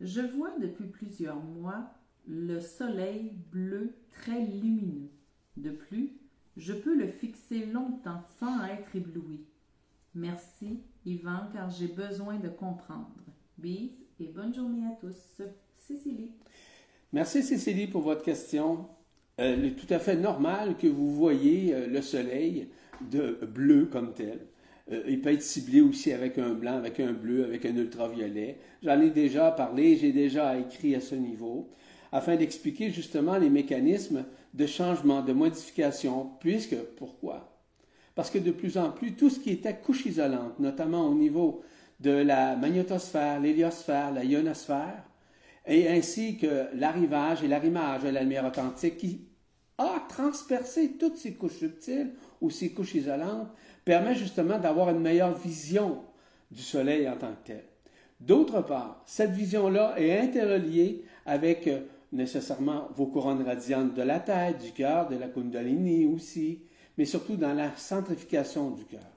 Je 0.00 0.20
vois 0.20 0.58
depuis 0.58 0.86
plusieurs 0.86 1.40
mois 1.42 1.90
le 2.26 2.60
soleil 2.60 3.32
bleu 3.50 3.94
très 4.10 4.40
lumineux. 4.40 5.10
De 5.56 5.70
plus, 5.70 6.10
je 6.56 6.72
peux 6.72 6.96
le 6.96 7.08
fixer 7.08 7.66
longtemps 7.66 8.22
sans 8.38 8.64
être 8.64 8.94
ébloui. 8.94 9.44
Merci 10.14 10.80
Yvan 11.06 11.48
car 11.52 11.70
j'ai 11.70 11.88
besoin 11.88 12.36
de 12.38 12.48
comprendre. 12.48 13.24
Bis 13.58 13.90
et 14.20 14.26
bonne 14.26 14.54
journée 14.54 14.86
à 14.86 14.96
tous. 15.00 15.42
Cécilie. 15.76 16.32
Merci 17.12 17.42
Cécilie 17.42 17.86
pour 17.86 18.02
votre 18.02 18.22
question. 18.22 18.88
Euh, 19.40 19.56
il 19.58 19.64
est 19.66 19.76
tout 19.76 19.92
à 19.92 19.98
fait 19.98 20.16
normal 20.16 20.76
que 20.76 20.86
vous 20.86 21.12
voyez 21.12 21.74
euh, 21.74 21.86
le 21.86 22.02
soleil 22.02 22.68
de 23.10 23.38
bleu 23.46 23.86
comme 23.86 24.12
tel. 24.14 24.40
Euh, 24.92 25.02
il 25.08 25.20
peut 25.20 25.32
être 25.32 25.42
ciblé 25.42 25.80
aussi 25.80 26.12
avec 26.12 26.38
un 26.38 26.54
blanc, 26.54 26.74
avec 26.74 27.00
un 27.00 27.12
bleu, 27.12 27.44
avec 27.44 27.64
un 27.64 27.76
ultraviolet. 27.76 28.58
J'en 28.82 29.00
ai 29.00 29.10
déjà 29.10 29.50
parlé, 29.50 29.96
j'ai 29.96 30.12
déjà 30.12 30.58
écrit 30.58 30.94
à 30.94 31.00
ce 31.00 31.14
niveau, 31.14 31.68
afin 32.12 32.36
d'expliquer 32.36 32.90
justement 32.90 33.38
les 33.38 33.50
mécanismes 33.50 34.24
de 34.54 34.66
changement, 34.66 35.20
de 35.20 35.32
modification, 35.32 36.30
puisque, 36.40 36.76
pourquoi? 36.96 37.60
Parce 38.14 38.30
que 38.30 38.38
de 38.38 38.52
plus 38.52 38.78
en 38.78 38.90
plus, 38.90 39.14
tout 39.14 39.28
ce 39.28 39.40
qui 39.40 39.50
était 39.50 39.76
couche 39.76 40.06
isolante, 40.06 40.58
notamment 40.60 41.08
au 41.08 41.14
niveau 41.14 41.62
de 42.00 42.10
la 42.10 42.56
magnétosphère, 42.56 43.40
l'héliosphère, 43.40 44.12
la 44.12 44.24
ionosphère, 44.24 45.02
et 45.66 45.88
ainsi 45.88 46.36
que 46.36 46.66
l'arrivage 46.74 47.42
et 47.42 47.48
l'arrimage 47.48 48.02
de 48.02 48.10
la 48.10 48.22
lumière 48.22 48.46
authentique 48.46 48.98
qui 48.98 49.26
a 49.78 50.04
transpercé 50.08 50.92
toutes 50.92 51.16
ces 51.16 51.34
couches 51.34 51.58
subtiles 51.58 52.12
ou 52.40 52.50
ces 52.50 52.72
couches 52.72 52.94
isolantes, 52.94 53.48
permet 53.84 54.14
justement 54.14 54.58
d'avoir 54.58 54.90
une 54.90 55.00
meilleure 55.00 55.36
vision 55.36 56.02
du 56.50 56.62
Soleil 56.62 57.08
en 57.08 57.16
tant 57.16 57.32
que 57.32 57.46
tel. 57.46 57.64
D'autre 58.20 58.62
part, 58.62 59.02
cette 59.06 59.32
vision-là 59.32 59.94
est 59.98 60.16
interreliée 60.18 61.04
avec 61.26 61.66
euh, 61.66 61.80
nécessairement 62.14 62.88
vos 62.94 63.06
couronnes 63.06 63.42
radiantes 63.42 63.94
de 63.94 64.02
la 64.02 64.20
tête, 64.20 64.62
du 64.62 64.72
cœur, 64.72 65.08
de 65.08 65.16
la 65.16 65.28
kundalini 65.28 66.06
aussi, 66.06 66.60
mais 66.96 67.04
surtout 67.04 67.36
dans 67.36 67.52
la 67.52 67.76
centrification 67.76 68.70
du 68.70 68.84
cœur. 68.84 69.10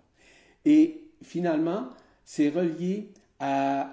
Et 0.66 1.12
finalement, 1.22 1.90
c'est 2.26 2.50
relié 2.50 3.12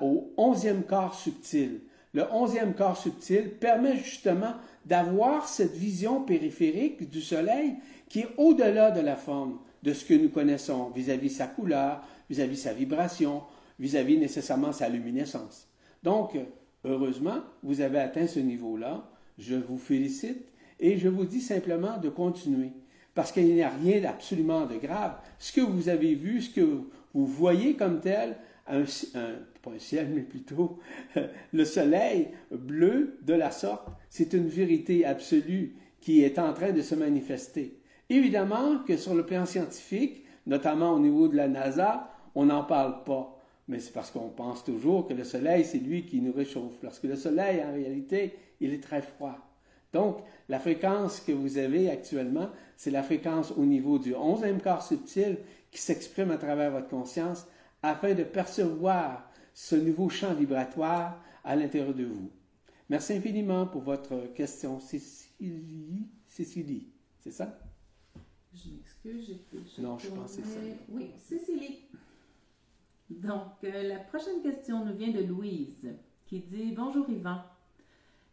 au 0.01 0.33
onzième 0.37 0.83
corps 0.83 1.15
subtil. 1.15 1.83
Le 2.15 2.25
onzième 2.33 2.75
corps 2.75 2.97
subtil 2.97 3.51
permet 3.51 3.97
justement 3.97 4.55
d'avoir 4.87 5.49
cette 5.49 5.75
vision 5.75 6.23
périphérique 6.23 7.09
du 7.09 7.21
Soleil 7.21 7.77
qui 8.09 8.21
est 8.21 8.29
au-delà 8.37 8.91
de 8.91 9.01
la 9.01 9.17
forme 9.17 9.59
de 9.83 9.93
ce 9.93 10.05
que 10.05 10.15
nous 10.15 10.31
connaissons 10.31 10.91
vis-à-vis 10.91 11.31
sa 11.31 11.47
couleur, 11.47 12.03
vis-à-vis 12.31 12.57
sa 12.57 12.73
vibration, 12.73 13.43
vis-à-vis 13.79 14.19
nécessairement 14.19 14.73
sa 14.73 14.89
luminescence. 14.89 15.69
Donc, 16.03 16.37
heureusement, 16.85 17.41
vous 17.62 17.81
avez 17.81 17.99
atteint 17.99 18.26
ce 18.26 18.41
niveau-là. 18.41 19.09
Je 19.38 19.55
vous 19.55 19.79
félicite 19.79 20.47
et 20.81 20.99
je 20.99 21.09
vous 21.09 21.25
dis 21.25 21.41
simplement 21.41 21.99
de 21.99 22.09
continuer 22.09 22.71
parce 23.14 23.33
qu'il 23.33 23.55
n'y 23.55 23.62
a 23.62 23.71
rien 23.71 24.00
d'absolument 24.00 24.67
de 24.67 24.76
grave. 24.76 25.17
Ce 25.38 25.53
que 25.53 25.61
vous 25.61 25.88
avez 25.88 26.14
vu, 26.14 26.43
ce 26.43 26.50
que 26.50 26.61
vous 26.61 27.26
voyez 27.26 27.75
comme 27.75 28.00
tel, 28.00 28.37
un, 28.67 28.83
pas 29.62 29.71
un 29.71 29.79
ciel, 29.79 30.09
mais 30.12 30.23
plutôt 30.23 30.79
le 31.53 31.64
soleil 31.64 32.29
bleu 32.50 33.19
de 33.23 33.35
la 33.35 33.50
sorte, 33.50 33.88
c'est 34.09 34.33
une 34.33 34.49
vérité 34.49 35.05
absolue 35.05 35.76
qui 36.00 36.23
est 36.23 36.38
en 36.38 36.53
train 36.53 36.73
de 36.73 36.83
se 36.83 36.95
manifester. 36.95 37.79
Évidemment 38.11 38.79
que 38.87 38.97
sur 38.97 39.14
le 39.14 39.25
plan 39.25 39.47
scientifique, 39.47 40.25
notamment 40.47 40.93
au 40.93 40.99
niveau 40.99 41.29
de 41.29 41.37
la 41.37 41.49
NASA, 41.49 42.11
on 42.35 42.47
n'en 42.47 42.64
parle 42.64 43.05
pas. 43.05 43.34
Mais 43.68 43.80
c'est 43.80 43.92
parce 43.92 44.11
qu'on 44.11 44.28
pense 44.28 44.62
toujours 44.64 45.06
que 45.06 45.14
le 45.14 45.25
soleil, 45.25 45.64
c'est 45.64 45.78
lui 45.78 46.04
qui 46.04 46.21
nous 46.21 46.33
réchauffe. 46.33 46.83
Lorsque 46.83 47.04
le 47.04 47.16
soleil, 47.16 47.62
en 47.62 47.73
réalité, 47.73 48.35
il 48.61 48.73
est 48.73 48.83
très 48.83 49.02
froid. 49.02 49.38
Donc, 49.92 50.18
la 50.49 50.59
fréquence 50.59 51.21
que 51.21 51.33
vous 51.33 51.56
avez 51.56 51.88
actuellement, 51.88 52.50
c'est 52.76 52.90
la 52.90 53.02
fréquence 53.02 53.52
au 53.52 53.64
niveau 53.64 53.99
du 53.99 54.14
onzième 54.14 54.61
corps 54.61 54.83
subtil 54.83 55.38
qui 55.71 55.80
s'exprime 55.80 56.30
à 56.30 56.37
travers 56.37 56.73
votre 56.73 56.88
conscience 56.88 57.47
afin 57.83 58.14
de 58.14 58.25
percevoir 58.25 59.30
ce 59.54 59.76
nouveau 59.76 60.09
champ 60.09 60.35
vibratoire 60.35 61.23
à 61.44 61.54
l'intérieur 61.54 61.94
de 61.94 62.04
vous. 62.04 62.30
Merci 62.90 63.14
infiniment 63.14 63.66
pour 63.66 63.83
votre 63.83 64.33
question, 64.35 64.80
Cécilie. 64.80 66.09
Cécilie, 66.26 66.88
c'est 67.21 67.30
ça? 67.30 67.59
Je 68.52 68.71
m'excuse, 68.71 69.26
j'ai 69.26 69.83
Non, 69.83 69.99
je 69.99 70.09
pensais 70.09 70.42
ça. 70.42 70.59
Oui, 70.88 71.11
Cécilie. 71.25 71.78
Donc, 73.11 73.63
euh, 73.65 73.89
la 73.89 73.99
prochaine 73.99 74.41
question 74.43 74.85
nous 74.85 74.95
vient 74.95 75.13
de 75.13 75.23
Louise, 75.23 75.95
qui 76.25 76.41
dit 76.41 76.73
Bonjour 76.73 77.09
Yvan. 77.11 77.39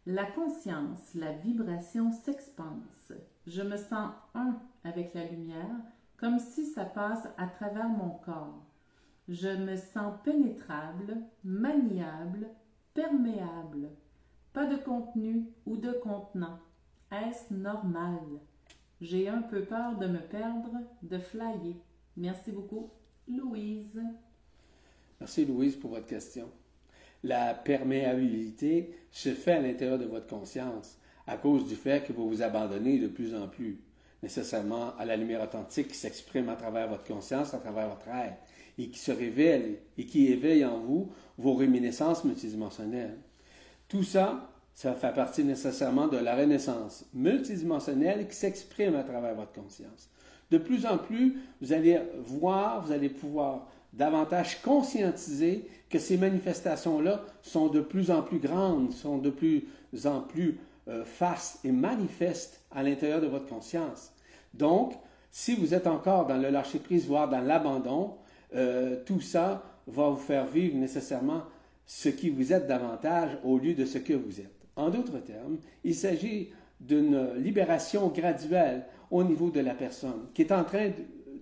La 0.06 0.24
conscience, 0.24 1.14
la 1.14 1.32
vibration 1.32 2.10
s'expanse. 2.10 3.12
Je 3.46 3.62
me 3.62 3.76
sens 3.76 4.12
un 4.34 4.58
avec 4.82 5.12
la 5.14 5.26
lumière, 5.26 5.76
comme 6.16 6.38
si 6.38 6.64
ça 6.66 6.86
passe 6.86 7.28
à 7.36 7.46
travers 7.46 7.88
mon 7.88 8.10
corps. 8.24 8.64
Je 9.28 9.48
me 9.48 9.76
sens 9.76 10.14
pénétrable, 10.24 11.18
maniable, 11.44 12.48
perméable. 12.94 13.90
Pas 14.54 14.66
de 14.66 14.76
contenu 14.76 15.48
ou 15.66 15.76
de 15.76 15.92
contenant. 15.92 16.58
Est-ce 17.10 17.52
normal? 17.52 18.20
J'ai 19.02 19.28
un 19.28 19.42
peu 19.42 19.62
peur 19.64 19.98
de 19.98 20.06
me 20.06 20.20
perdre, 20.20 20.72
de 21.02 21.18
flyer. 21.18 21.76
Merci 22.16 22.52
beaucoup, 22.52 22.90
Louise. 23.28 24.00
Merci, 25.22 25.44
Louise, 25.44 25.76
pour 25.76 25.92
votre 25.92 26.06
question 26.06 26.48
la 27.22 27.54
perméabilité 27.54 28.90
se 29.12 29.28
fait 29.28 29.52
à 29.52 29.60
l'intérieur 29.60 29.96
de 29.96 30.04
votre 30.04 30.26
conscience 30.26 30.98
à 31.28 31.36
cause 31.36 31.68
du 31.68 31.76
fait 31.76 32.04
que 32.04 32.12
vous 32.12 32.28
vous 32.28 32.42
abandonnez 32.42 32.98
de 32.98 33.06
plus 33.06 33.32
en 33.32 33.46
plus 33.46 33.78
nécessairement 34.24 34.96
à 34.98 35.04
la 35.04 35.14
lumière 35.14 35.40
authentique 35.40 35.86
qui 35.86 35.96
s'exprime 35.96 36.48
à 36.48 36.56
travers 36.56 36.88
votre 36.88 37.04
conscience, 37.04 37.54
à 37.54 37.58
travers 37.58 37.88
votre 37.88 38.08
être, 38.08 38.36
et 38.78 38.88
qui 38.88 38.98
se 38.98 39.12
révèle 39.12 39.76
et 39.96 40.06
qui 40.06 40.26
éveille 40.26 40.64
en 40.64 40.80
vous 40.80 41.12
vos 41.38 41.54
réminiscences 41.54 42.24
multidimensionnelles. 42.24 43.16
Tout 43.86 44.02
ça, 44.02 44.50
ça 44.74 44.92
fait 44.94 45.14
partie 45.14 45.44
nécessairement 45.44 46.08
de 46.08 46.16
la 46.16 46.34
renaissance 46.34 47.04
multidimensionnelle 47.14 48.26
qui 48.26 48.34
s'exprime 48.34 48.96
à 48.96 49.04
travers 49.04 49.36
votre 49.36 49.52
conscience. 49.52 50.10
De 50.50 50.58
plus 50.58 50.84
en 50.84 50.98
plus, 50.98 51.38
vous 51.60 51.72
allez 51.72 52.00
voir, 52.24 52.84
vous 52.84 52.90
allez 52.90 53.08
pouvoir 53.08 53.68
davantage 53.92 54.62
conscientiser 54.62 55.68
que 55.90 55.98
ces 55.98 56.16
manifestations-là 56.16 57.22
sont 57.42 57.68
de 57.68 57.80
plus 57.80 58.10
en 58.10 58.22
plus 58.22 58.38
grandes, 58.38 58.92
sont 58.92 59.18
de 59.18 59.30
plus 59.30 59.66
en 60.04 60.20
plus 60.20 60.58
euh, 60.88 61.04
et 61.64 61.72
manifestes 61.72 62.60
à 62.70 62.82
l'intérieur 62.82 63.20
de 63.20 63.26
votre 63.26 63.46
conscience. 63.46 64.12
Donc, 64.54 64.94
si 65.30 65.54
vous 65.54 65.74
êtes 65.74 65.86
encore 65.86 66.26
dans 66.26 66.36
le 66.36 66.50
lâcher-prise, 66.50 67.06
voire 67.06 67.28
dans 67.28 67.40
l'abandon, 67.40 68.14
euh, 68.54 68.96
tout 69.04 69.20
ça 69.20 69.62
va 69.86 70.08
vous 70.08 70.16
faire 70.16 70.46
vivre 70.46 70.76
nécessairement 70.76 71.42
ce 71.86 72.08
qui 72.08 72.30
vous 72.30 72.52
êtes 72.52 72.66
davantage 72.66 73.38
au 73.44 73.58
lieu 73.58 73.74
de 73.74 73.84
ce 73.84 73.98
que 73.98 74.12
vous 74.12 74.40
êtes. 74.40 74.54
En 74.76 74.90
d'autres 74.90 75.18
termes, 75.18 75.58
il 75.84 75.94
s'agit 75.94 76.50
d'une 76.80 77.34
libération 77.36 78.08
graduelle 78.08 78.84
au 79.10 79.22
niveau 79.22 79.50
de 79.50 79.60
la 79.60 79.74
personne 79.74 80.28
qui 80.34 80.42
est 80.42 80.52
en 80.52 80.64
train 80.64 80.90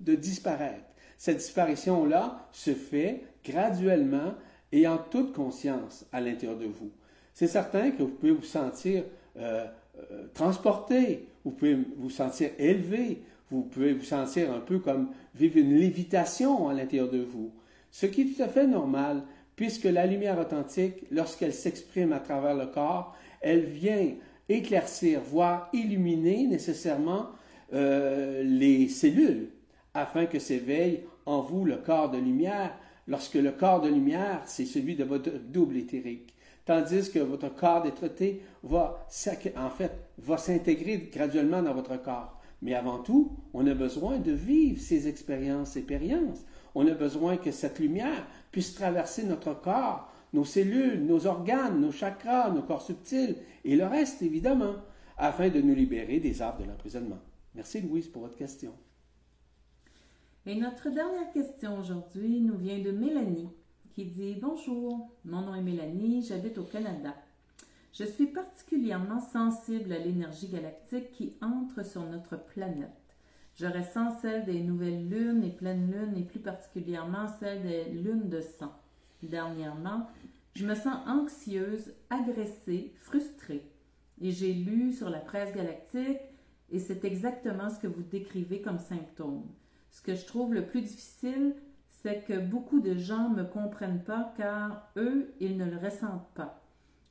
de 0.00 0.14
disparaître. 0.14 0.89
Cette 1.20 1.36
disparition-là 1.36 2.48
se 2.50 2.72
fait 2.72 3.24
graduellement 3.44 4.32
et 4.72 4.88
en 4.88 4.96
toute 4.96 5.34
conscience 5.34 6.06
à 6.12 6.20
l'intérieur 6.22 6.58
de 6.58 6.64
vous. 6.64 6.92
C'est 7.34 7.46
certain 7.46 7.90
que 7.90 8.02
vous 8.02 8.08
pouvez 8.08 8.32
vous 8.32 8.42
sentir 8.42 9.04
euh, 9.36 9.66
euh, 9.98 10.28
transporté, 10.32 11.26
vous 11.44 11.50
pouvez 11.50 11.76
vous 11.98 12.08
sentir 12.08 12.48
élevé, 12.58 13.20
vous 13.50 13.60
pouvez 13.60 13.92
vous 13.92 14.02
sentir 14.02 14.50
un 14.50 14.60
peu 14.60 14.78
comme 14.78 15.10
vivre 15.34 15.58
une 15.58 15.76
lévitation 15.76 16.70
à 16.70 16.72
l'intérieur 16.72 17.10
de 17.10 17.20
vous, 17.20 17.52
ce 17.90 18.06
qui 18.06 18.22
est 18.22 18.34
tout 18.34 18.42
à 18.42 18.48
fait 18.48 18.66
normal, 18.66 19.24
puisque 19.56 19.84
la 19.84 20.06
lumière 20.06 20.38
authentique, 20.38 21.04
lorsqu'elle 21.10 21.52
s'exprime 21.52 22.14
à 22.14 22.20
travers 22.20 22.54
le 22.54 22.64
corps, 22.64 23.14
elle 23.42 23.66
vient 23.66 24.14
éclaircir, 24.48 25.20
voire 25.20 25.68
illuminer 25.74 26.46
nécessairement 26.46 27.26
euh, 27.74 28.42
les 28.42 28.88
cellules, 28.88 29.50
afin 29.94 30.26
que 30.26 30.38
s'éveille 30.38 31.04
en 31.26 31.40
vous 31.40 31.64
le 31.64 31.76
corps 31.76 32.10
de 32.10 32.18
lumière, 32.18 32.76
lorsque 33.06 33.34
le 33.34 33.52
corps 33.52 33.80
de 33.80 33.88
lumière, 33.88 34.42
c'est 34.46 34.64
celui 34.64 34.96
de 34.96 35.04
votre 35.04 35.30
double 35.30 35.76
éthérique. 35.76 36.34
Tandis 36.64 37.10
que 37.10 37.18
votre 37.18 37.52
corps 37.54 37.82
d'étreté 37.82 38.42
va, 38.62 39.06
en 39.56 39.70
fait, 39.70 39.92
va 40.18 40.36
s'intégrer 40.36 41.10
graduellement 41.12 41.62
dans 41.62 41.74
votre 41.74 42.00
corps. 42.00 42.40
Mais 42.62 42.74
avant 42.74 42.98
tout, 42.98 43.32
on 43.54 43.66
a 43.66 43.74
besoin 43.74 44.18
de 44.18 44.32
vivre 44.32 44.80
ces 44.80 45.08
expériences, 45.08 45.70
ces 45.70 45.80
expériences. 45.80 46.44
On 46.74 46.86
a 46.86 46.94
besoin 46.94 47.36
que 47.38 47.50
cette 47.50 47.78
lumière 47.78 48.26
puisse 48.52 48.74
traverser 48.74 49.24
notre 49.24 49.60
corps, 49.60 50.12
nos 50.32 50.44
cellules, 50.44 51.04
nos 51.04 51.26
organes, 51.26 51.80
nos 51.80 51.90
chakras, 51.90 52.50
nos 52.50 52.62
corps 52.62 52.82
subtils 52.82 53.36
et 53.64 53.76
le 53.76 53.86
reste, 53.86 54.22
évidemment, 54.22 54.74
afin 55.16 55.48
de 55.48 55.60
nous 55.60 55.74
libérer 55.74 56.20
des 56.20 56.40
arbres 56.42 56.62
de 56.62 56.68
l'emprisonnement. 56.68 57.18
Merci 57.54 57.80
Louise 57.80 58.06
pour 58.06 58.22
votre 58.22 58.36
question. 58.36 58.72
Et 60.46 60.54
notre 60.54 60.88
dernière 60.88 61.30
question 61.32 61.78
aujourd'hui 61.78 62.40
nous 62.40 62.56
vient 62.56 62.78
de 62.78 62.92
Mélanie 62.92 63.50
qui 63.94 64.06
dit 64.06 64.38
Bonjour, 64.40 65.10
mon 65.26 65.42
nom 65.42 65.54
est 65.54 65.60
Mélanie, 65.60 66.24
j'habite 66.26 66.56
au 66.56 66.64
Canada. 66.64 67.14
Je 67.92 68.04
suis 68.04 68.26
particulièrement 68.26 69.20
sensible 69.20 69.92
à 69.92 69.98
l'énergie 69.98 70.48
galactique 70.48 71.12
qui 71.12 71.34
entre 71.42 71.84
sur 71.84 72.04
notre 72.04 72.42
planète. 72.42 72.88
Je 73.56 73.66
ressens 73.66 74.18
celle 74.22 74.46
des 74.46 74.62
nouvelles 74.62 75.10
lunes 75.10 75.44
et 75.44 75.50
pleines 75.50 75.92
lunes 75.92 76.16
et 76.16 76.24
plus 76.24 76.40
particulièrement 76.40 77.26
celle 77.38 77.62
des 77.62 77.84
lunes 77.90 78.30
de 78.30 78.40
sang. 78.40 78.72
Dernièrement, 79.22 80.06
je 80.54 80.66
me 80.66 80.74
sens 80.74 81.06
anxieuse, 81.06 81.92
agressée, 82.08 82.94
frustrée. 82.96 83.70
Et 84.22 84.30
j'ai 84.30 84.54
lu 84.54 84.94
sur 84.94 85.10
la 85.10 85.18
presse 85.18 85.54
galactique 85.54 86.20
et 86.70 86.78
c'est 86.78 87.04
exactement 87.04 87.68
ce 87.68 87.78
que 87.78 87.88
vous 87.88 88.02
décrivez 88.02 88.62
comme 88.62 88.78
symptômes. 88.78 89.44
Ce 89.90 90.02
que 90.02 90.14
je 90.14 90.24
trouve 90.24 90.54
le 90.54 90.66
plus 90.66 90.82
difficile, 90.82 91.54
c'est 91.88 92.24
que 92.24 92.38
beaucoup 92.38 92.80
de 92.80 92.96
gens 92.96 93.28
ne 93.30 93.42
me 93.42 93.44
comprennent 93.44 94.02
pas 94.02 94.32
car 94.36 94.88
eux, 94.96 95.32
ils 95.40 95.56
ne 95.56 95.66
le 95.66 95.76
ressentent 95.76 96.30
pas. 96.34 96.62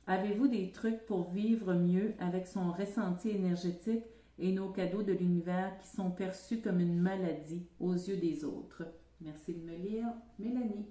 Avez-vous 0.06 0.48
des 0.48 0.70
trucs 0.72 1.06
pour 1.06 1.30
vivre 1.30 1.72
mieux 1.72 2.14
avec 2.18 2.46
son 2.46 2.72
ressenti 2.72 3.30
énergétique 3.30 4.02
et 4.38 4.52
nos 4.52 4.70
cadeaux 4.70 5.02
de 5.02 5.12
l'univers 5.12 5.78
qui 5.78 5.88
sont 5.88 6.10
perçus 6.10 6.60
comme 6.60 6.80
une 6.80 6.98
maladie 6.98 7.66
aux 7.78 7.92
yeux 7.92 8.16
des 8.16 8.44
autres? 8.44 8.82
Merci 9.20 9.54
de 9.54 9.60
me 9.60 9.76
lire, 9.76 10.06
Mélanie. 10.38 10.86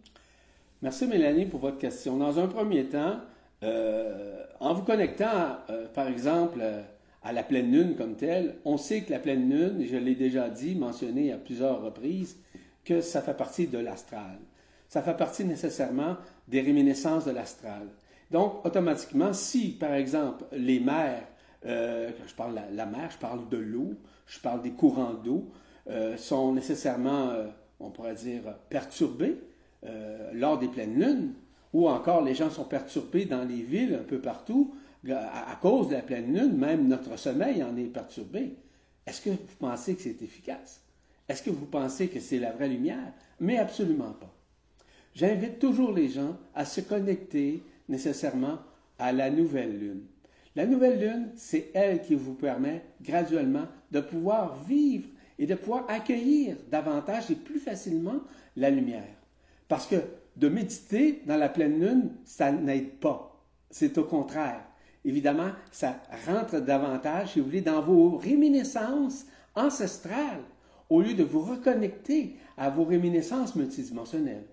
Merci 0.81 1.08
Mélanie 1.08 1.48
pour 1.48 1.60
votre 1.60 1.79
question. 1.79 2.17
Dans 2.17 2.39
un 2.39 2.48
premier 2.48 2.88
temps, 2.88 3.19
euh, 3.63 4.46
en 4.60 4.74
vous 4.74 4.84
connectant, 4.84 5.58
euh, 5.69 5.88
par 5.89 6.08
exemple, 6.08 6.60
euh, 6.62 6.81
à 7.22 7.34
la 7.34 7.44
pleine 7.44 7.72
lune 7.72 7.96
comme 7.96 8.16
telle, 8.16 8.56
on 8.66 8.78
sait 8.78 9.02
que 9.02 9.12
la 9.12 9.20
pleine 9.20 9.50
lune, 9.50 9.86
je 9.86 9.98
l'ai 9.98 10.16
déjà 10.16 10.50
dit, 10.50 10.76
mentionné 10.76 11.32
à 11.32 11.38
plusieurs 11.38 11.82
reprises, 11.82 12.38
que 12.86 13.02
ça 13.02 13.22
fait 13.22 13.36
partie 13.36 13.68
de 13.68 13.78
l'astral. 13.78 14.40
Ça 14.88 15.02
fait 15.02 15.18
partie 15.18 15.46
nécessairement 15.46 16.18
des 16.48 16.62
réminiscences 16.62 17.26
de 17.26 17.32
l'astral. 17.32 17.88
Donc, 18.32 18.66
automatiquement, 18.66 19.34
si, 19.34 19.72
par 19.72 19.94
exemple, 19.94 20.46
les 20.52 20.80
mers, 20.80 21.24
euh, 21.66 22.10
je 22.26 22.34
parle 22.34 22.56
de 22.56 22.76
la, 22.76 22.86
mer, 22.86 23.10
je 23.12 23.18
parle 23.18 23.50
de 23.50 23.58
l'eau, 23.58 23.94
je 24.26 24.40
parle 24.40 24.62
des 24.62 24.72
courants 24.72 25.14
d'eau, 25.14 25.50
euh, 25.90 26.16
sont 26.18 26.54
nécessairement, 26.54 27.30
euh, 27.30 27.48
on 27.80 27.90
pourrait 27.90 28.16
dire, 28.16 28.42
perturbés 28.70 29.38
lors 30.34 30.60
des 30.60 30.68
pleines 30.68 31.00
lunes, 31.00 31.34
ou 31.72 31.88
encore 31.88 32.22
les 32.22 32.36
gens 32.36 32.50
sont 32.50 32.66
perturbés 32.66 33.24
dans 33.24 33.46
les 33.46 33.62
villes 33.62 33.98
un 33.98 34.04
peu 34.04 34.20
partout 34.20 34.74
à, 35.08 35.58
cause 35.62 35.89
de 35.89 35.94
la 35.94 36.01
pleine 36.01 36.34
lune, 36.34 36.58
même 36.58 36.88
notre 36.88 37.18
sommeil 37.18 37.63
en 37.63 37.75
est 37.77 37.86
perturbé. 37.86 38.56
Est-ce 39.06 39.22
que 39.22 39.29
vous 39.29 39.38
pensez 39.60 39.96
que 39.96 40.01
c'est 40.01 40.22
efficace? 40.22 40.82
Est-ce 41.27 41.44
que 41.44 41.50
vous 41.50 41.65
pensez 41.65 42.08
que 42.08 42.20
c'est 42.20 42.39
la 42.39 42.51
vraie 42.51 42.70
lumière? 42.70 43.13
Mais 43.39 43.58
absolument 43.58 44.12
pas. 44.12 44.34
J'invite 45.15 45.60
toujours 45.60 45.91
les 45.91 46.10
gens 46.10 46.38
à 46.53 46.65
se 46.65 46.82
connecter 46.82 47.63
nécessairement 47.88 48.60
à 48.98 49.12
la 49.12 49.29
nouvelle 49.29 49.77
lune. 49.77 50.01
La 50.56 50.65
nouvelle 50.65 51.00
lune, 51.00 51.29
c'est 51.36 51.72
elle 51.74 52.01
qui 52.01 52.15
vous 52.15 52.34
permet 52.34 52.84
graduellement 53.01 53.68
de 53.91 54.01
pouvoir 54.01 54.63
vivre 54.63 55.08
et 55.38 55.46
de 55.46 55.56
pouvoir 55.56 55.86
accueillir 55.89 56.58
davantage 56.70 57.32
et 57.32 57.36
plus 57.36 57.60
facilement 57.60 58.20
la 58.56 58.70
lumière. 58.70 59.15
Parce 59.68 59.88
que 59.88 59.96
de 60.36 60.50
méditer 60.50 61.22
dans 61.25 61.38
la 61.38 61.50
pleine 61.50 61.79
lune, 61.79 62.12
ça 62.25 62.51
n'aide 62.51 62.91
pas. 63.00 63.41
C'est 63.70 63.98
au 63.98 64.03
contraire. 64.03 64.63
Évidemment, 65.06 65.50
ça 65.72 66.01
rentre 66.27 66.60
davantage, 66.60 67.34
si 67.34 67.39
vous 67.39 67.46
voulez, 67.46 67.62
dans 67.62 67.82
vos 67.82 68.18
réminiscences 68.18 69.25
ancestrales, 69.56 70.44
au 70.89 71.01
lieu 71.01 71.13
de 71.13 71.24
vous 71.24 71.41
reconnecter 71.41 72.36
à 72.58 72.70
vos 72.70 72.84
réminiscences 72.84 73.56
multidimensionnelles. 73.56 74.46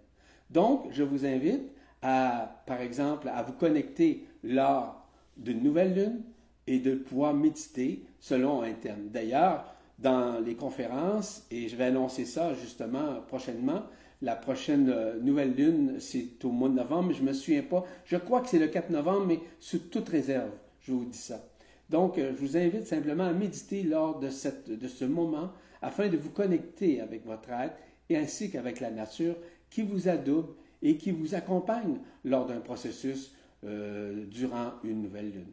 Donc, 0.51 0.87
je 0.93 1.03
vous 1.03 1.27
invite 1.27 1.73
à, 2.03 2.63
par 2.67 2.81
exemple, 2.81 3.29
à 3.29 3.43
vous 3.43 3.55
connecter 3.55 4.27
lors 4.45 5.07
d'une 5.37 5.63
nouvelle 5.63 5.95
lune 5.95 6.23
et 6.67 6.79
de 6.79 6.95
pouvoir 6.95 7.35
méditer 7.35 8.05
selon 8.21 8.63
un 8.63 8.73
thème. 8.73 9.09
D'ailleurs, 9.11 9.75
dans 9.99 10.39
les 10.41 10.55
conférences, 10.55 11.47
et 11.51 11.69
je 11.69 11.77
vais 11.77 11.85
annoncer 11.85 12.25
ça 12.25 12.55
justement 12.55 13.23
prochainement, 13.27 13.83
la 14.23 14.37
prochaine 14.37 14.89
euh, 14.89 15.21
nouvelle 15.21 15.55
lune, 15.55 15.97
c'est 15.99 16.45
au 16.45 16.51
mois 16.51 16.69
de 16.69 16.75
novembre, 16.75 17.13
je 17.13 17.23
ne 17.23 17.29
me 17.29 17.33
souviens 17.33 17.63
pas. 17.63 17.85
Je 18.05 18.17
crois 18.17 18.41
que 18.41 18.49
c'est 18.49 18.59
le 18.59 18.69
4 18.69 18.91
novembre, 18.91 19.27
mais 19.27 19.41
sous 19.61 19.79
toute 19.79 20.09
réserve, 20.09 20.51
je 20.81 20.93
vous 20.93 21.05
dis 21.05 21.19
ça. 21.19 21.45
Donc, 21.91 22.19
euh, 22.19 22.33
je 22.35 22.41
vous 22.41 22.57
invite 22.57 22.87
simplement 22.87 23.25
à 23.25 23.33
méditer 23.33 23.83
lors 23.83 24.19
de 24.19 24.29
ce 24.31 25.05
moment 25.05 25.53
afin 25.83 26.09
de 26.09 26.17
vous 26.17 26.31
connecter 26.31 27.01
avec 27.01 27.25
votre 27.25 27.51
être 27.51 27.77
et 28.09 28.17
ainsi 28.17 28.51
qu'avec 28.51 28.81
la 28.81 28.91
nature 28.91 29.37
qui 29.71 29.83
vous 29.83 30.09
adoube 30.09 30.55
et 30.83 30.97
qui 30.97 31.11
vous 31.11 31.35
accompagne 31.35 31.99
lors 32.25 32.47
d'un 32.47 32.61
processus 32.61 33.33
euh, 33.65 34.25
durant 34.27 34.73
une 34.85 35.03
nouvelle 35.03 35.31
lune. 35.31 35.53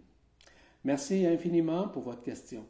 Merci 0.84 1.26
infiniment 1.26 1.88
pour 1.88 2.04
votre 2.04 2.22
question. 2.22 2.66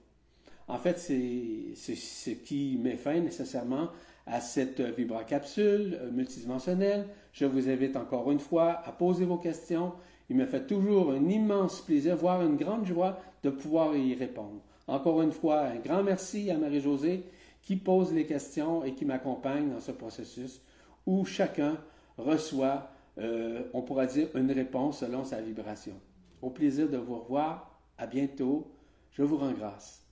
En 0.68 0.78
fait, 0.78 0.98
c'est 0.98 1.96
ce 1.96 2.30
qui 2.32 2.78
met 2.82 2.96
fin 2.96 3.20
nécessairement 3.20 3.90
à 4.26 4.40
cette 4.40 4.80
vibracapsule 4.80 6.00
euh, 6.02 6.12
multidimensionnelle. 6.12 7.08
Je 7.34 7.46
vous 7.46 7.70
invite 7.70 7.98
encore 7.98 8.32
une 8.32 8.40
fois 8.40 8.82
à 8.86 8.92
poser 8.92 9.26
vos 9.26 9.38
questions. 9.38 9.92
Il 10.30 10.38
me 10.38 10.46
fait 10.46 10.66
toujours 10.66 11.12
un 11.12 11.28
immense 11.28 11.82
plaisir, 11.82 12.16
voire 12.16 12.42
une 12.42 12.56
grande 12.56 12.86
joie 12.86 13.20
de 13.44 13.50
pouvoir 13.50 13.96
y 13.96 14.16
répondre. 14.16 14.62
Encore 14.88 15.22
une 15.22 15.32
fois, 15.32 15.62
un 15.62 15.76
grand 15.76 16.04
merci 16.04 16.50
à 16.52 16.58
Marie-Josée 16.58 17.24
qui 17.62 17.76
pose 17.76 18.14
les 18.14 18.26
questions 18.26 18.84
et 18.84 18.94
qui 18.94 19.06
m'accompagne 19.06 19.70
dans 19.70 19.80
ce 19.80 19.92
processus 19.92 20.62
où 21.06 21.26
chacun 21.26 21.78
reçoit, 22.18 22.92
euh, 23.18 23.64
on 23.74 23.82
pourra 23.82 24.06
dire, 24.06 24.28
une 24.36 24.52
réponse 24.52 25.00
selon 25.00 25.26
sa 25.26 25.42
vibration. 25.42 25.94
Au 26.42 26.50
plaisir 26.50 26.90
de 26.90 26.98
vous 26.98 27.20
revoir. 27.20 27.70
À 27.98 28.08
bientôt. 28.08 28.72
Je 29.12 29.22
vous 29.22 29.38
rends 29.38 29.52
grâce. 29.52 30.03